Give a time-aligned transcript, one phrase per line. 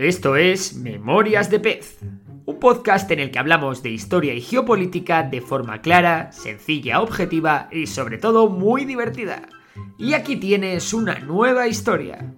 [0.00, 1.98] Esto es Memorias de Pez,
[2.46, 7.68] un podcast en el que hablamos de historia y geopolítica de forma clara, sencilla, objetiva
[7.70, 9.46] y sobre todo muy divertida.
[9.98, 12.34] Y aquí tienes una nueva historia.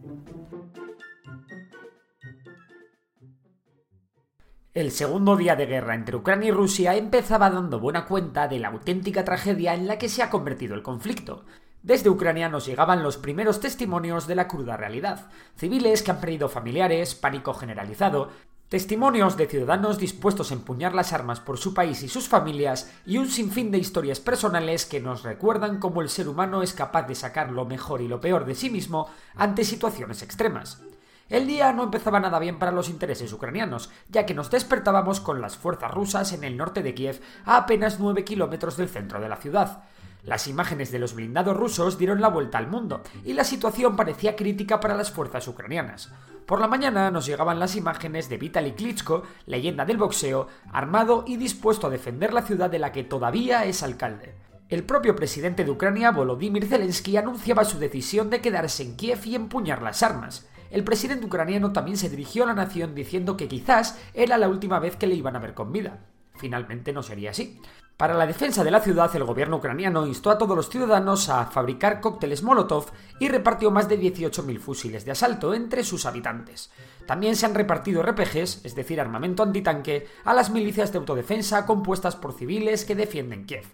[4.74, 8.70] El segundo día de guerra entre Ucrania y Rusia empezaba dando buena cuenta de la
[8.70, 11.44] auténtica tragedia en la que se ha convertido el conflicto.
[11.82, 15.26] Desde Ucrania nos llegaban los primeros testimonios de la cruda realidad.
[15.56, 18.28] Civiles que han perdido familiares, pánico generalizado,
[18.68, 23.18] testimonios de ciudadanos dispuestos a empuñar las armas por su país y sus familias y
[23.18, 27.16] un sinfín de historias personales que nos recuerdan cómo el ser humano es capaz de
[27.16, 30.80] sacar lo mejor y lo peor de sí mismo ante situaciones extremas.
[31.28, 35.40] El día no empezaba nada bien para los intereses ucranianos, ya que nos despertábamos con
[35.40, 39.28] las fuerzas rusas en el norte de Kiev a apenas 9 kilómetros del centro de
[39.28, 39.82] la ciudad.
[40.22, 44.36] Las imágenes de los blindados rusos dieron la vuelta al mundo, y la situación parecía
[44.36, 46.12] crítica para las fuerzas ucranianas.
[46.46, 51.36] Por la mañana nos llegaban las imágenes de Vitaly Klitschko, leyenda del boxeo, armado y
[51.36, 54.34] dispuesto a defender la ciudad de la que todavía es alcalde.
[54.68, 59.34] El propio presidente de Ucrania, Volodymyr Zelensky, anunciaba su decisión de quedarse en Kiev y
[59.34, 64.00] empuñar las armas el presidente ucraniano también se dirigió a la nación diciendo que quizás
[64.14, 65.98] era la última vez que le iban a ver con vida.
[66.34, 67.60] Finalmente no sería así.
[68.02, 71.46] Para la defensa de la ciudad, el gobierno ucraniano instó a todos los ciudadanos a
[71.46, 72.86] fabricar cócteles Molotov
[73.20, 76.72] y repartió más de 18.000 fusiles de asalto entre sus habitantes.
[77.06, 82.16] También se han repartido RPGs, es decir, armamento antitanque, a las milicias de autodefensa compuestas
[82.16, 83.66] por civiles que defienden Kiev.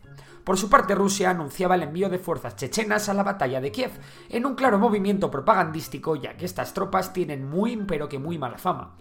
[0.45, 3.93] Por su parte, Rusia anunciaba el envío de fuerzas chechenas a la batalla de Kiev,
[4.29, 8.59] en un claro movimiento propagandístico, ya que estas tropas tienen muy pero que muy mala
[8.59, 8.95] fama.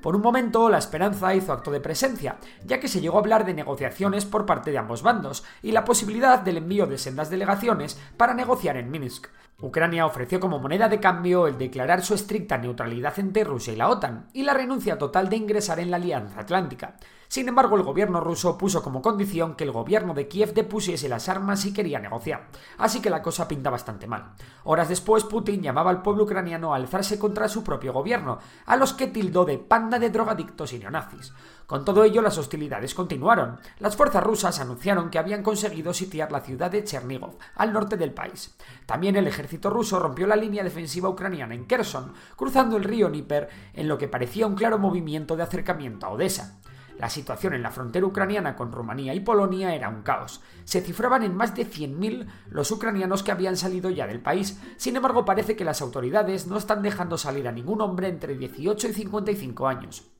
[0.00, 3.44] Por un momento, la esperanza hizo acto de presencia, ya que se llegó a hablar
[3.44, 8.00] de negociaciones por parte de ambos bandos y la posibilidad del envío de sendas delegaciones
[8.16, 9.28] para negociar en Minsk.
[9.60, 13.88] Ucrania ofreció como moneda de cambio el declarar su estricta neutralidad entre Rusia y la
[13.88, 16.96] OTAN y la renuncia total de ingresar en la Alianza Atlántica.
[17.32, 21.30] Sin embargo, el gobierno ruso puso como condición que el gobierno de Kiev depusiese las
[21.30, 24.34] armas si quería negociar, así que la cosa pinta bastante mal.
[24.64, 28.92] Horas después, Putin llamaba al pueblo ucraniano a alzarse contra su propio gobierno, a los
[28.92, 31.32] que tildó de panda de drogadictos y neonazis.
[31.66, 33.58] Con todo ello, las hostilidades continuaron.
[33.78, 38.12] Las fuerzas rusas anunciaron que habían conseguido sitiar la ciudad de Chernigov, al norte del
[38.12, 38.54] país.
[38.84, 43.48] También el ejército ruso rompió la línea defensiva ucraniana en Kherson, cruzando el río Níper
[43.74, 46.60] en lo que parecía un claro movimiento de acercamiento a Odessa.
[46.98, 50.40] La situación en la frontera ucraniana con Rumanía y Polonia era un caos.
[50.64, 54.60] Se cifraban en más de 100.000 los ucranianos que habían salido ya del país.
[54.76, 58.88] Sin embargo, parece que las autoridades no están dejando salir a ningún hombre entre 18
[58.88, 60.11] y 55 años.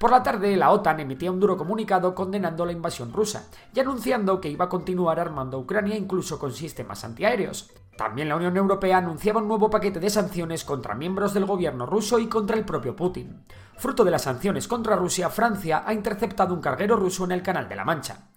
[0.00, 4.40] Por la tarde, la OTAN emitía un duro comunicado condenando la invasión rusa y anunciando
[4.40, 7.70] que iba a continuar armando a Ucrania incluso con sistemas antiaéreos.
[7.98, 12.18] También la Unión Europea anunciaba un nuevo paquete de sanciones contra miembros del gobierno ruso
[12.18, 13.44] y contra el propio Putin.
[13.76, 17.68] Fruto de las sanciones contra Rusia, Francia ha interceptado un carguero ruso en el Canal
[17.68, 18.29] de la Mancha.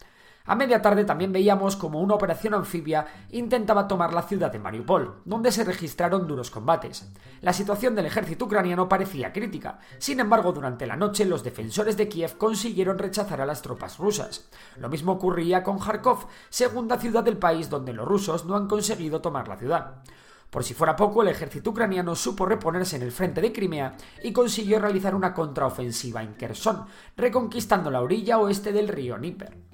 [0.46, 5.22] A media tarde también veíamos como una operación anfibia intentaba tomar la ciudad de Mariupol,
[5.24, 7.10] donde se registraron duros combates.
[7.40, 12.10] La situación del ejército ucraniano parecía crítica, sin embargo durante la noche los defensores de
[12.10, 14.50] Kiev consiguieron rechazar a las tropas rusas.
[14.78, 19.22] Lo mismo ocurría con Kharkov, segunda ciudad del país donde los rusos no han conseguido
[19.22, 20.04] tomar la ciudad.
[20.50, 24.34] Por si fuera poco, el ejército ucraniano supo reponerse en el frente de Crimea y
[24.34, 29.73] consiguió realizar una contraofensiva en Kherson, reconquistando la orilla oeste del río Níper.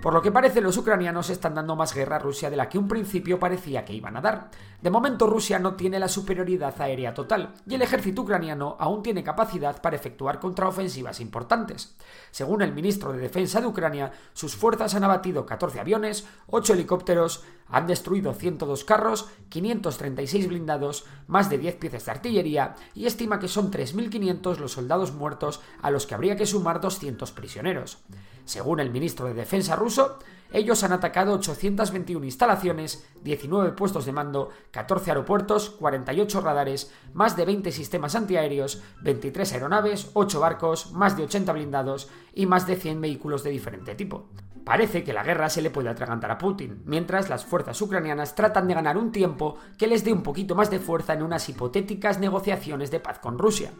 [0.00, 2.78] Por lo que parece, los ucranianos están dando más guerra a Rusia de la que
[2.78, 4.48] un principio parecía que iban a dar.
[4.80, 9.24] De momento, Rusia no tiene la superioridad aérea total, y el ejército ucraniano aún tiene
[9.24, 11.96] capacidad para efectuar contraofensivas importantes.
[12.30, 17.42] Según el ministro de Defensa de Ucrania, sus fuerzas han abatido 14 aviones, 8 helicópteros,
[17.70, 23.48] han destruido 102 carros, 536 blindados, más de 10 piezas de artillería, y estima que
[23.48, 27.98] son 3.500 los soldados muertos a los que habría que sumar 200 prisioneros.
[28.44, 30.18] Según el ministro de Defensa ruso,
[30.50, 37.44] ellos han atacado 821 instalaciones, 19 puestos de mando, 14 aeropuertos, 48 radares, más de
[37.44, 43.00] 20 sistemas antiaéreos, 23 aeronaves, 8 barcos, más de 80 blindados y más de 100
[43.02, 44.28] vehículos de diferente tipo.
[44.68, 48.68] Parece que la guerra se le puede atragantar a Putin, mientras las fuerzas ucranianas tratan
[48.68, 52.18] de ganar un tiempo que les dé un poquito más de fuerza en unas hipotéticas
[52.18, 53.70] negociaciones de paz con Rusia.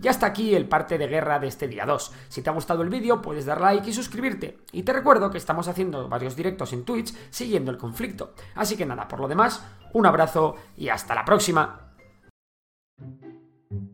[0.00, 2.12] Ya está aquí el parte de guerra de este día 2.
[2.28, 4.58] Si te ha gustado el vídeo, puedes dar like y suscribirte.
[4.70, 8.34] Y te recuerdo que estamos haciendo varios directos en Twitch siguiendo el conflicto.
[8.54, 11.87] Así que nada, por lo demás, un abrazo y hasta la próxima.